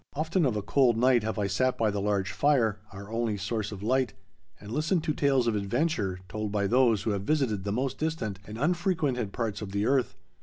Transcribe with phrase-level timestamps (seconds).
[0.15, 3.71] Often of a cold night have I sat by the large fire, our only source
[3.71, 4.15] of light,
[4.59, 8.39] and listened to tales of adventure told by those who have visited the most distant
[8.47, 10.15] and unfrequented parts of the earth.